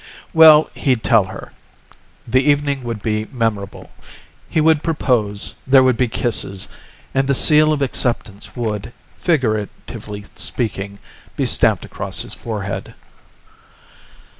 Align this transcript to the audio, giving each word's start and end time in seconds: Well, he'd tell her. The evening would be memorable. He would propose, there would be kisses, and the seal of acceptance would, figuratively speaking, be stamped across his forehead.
Well, 0.33 0.71
he'd 0.73 1.03
tell 1.03 1.25
her. 1.25 1.51
The 2.27 2.41
evening 2.41 2.83
would 2.83 3.03
be 3.03 3.27
memorable. 3.31 3.91
He 4.49 4.59
would 4.59 4.81
propose, 4.81 5.53
there 5.67 5.83
would 5.83 5.95
be 5.95 6.07
kisses, 6.07 6.69
and 7.13 7.27
the 7.27 7.35
seal 7.35 7.71
of 7.71 7.83
acceptance 7.83 8.55
would, 8.55 8.93
figuratively 9.19 10.25
speaking, 10.33 10.97
be 11.35 11.45
stamped 11.45 11.85
across 11.85 12.21
his 12.23 12.33
forehead. 12.33 12.95